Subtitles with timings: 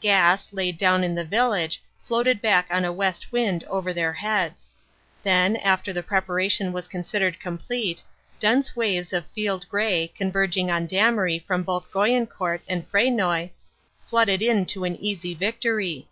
[0.00, 4.72] Gas, laid down in the village, floated back on a west wind over their heads.
[5.22, 8.02] Then, after the preparation was considered complete,
[8.40, 13.50] dense waves of field gray, converg ing on Damery from both Goyencourt and Fresnoy,
[14.06, 16.08] flooded in to an easy victory.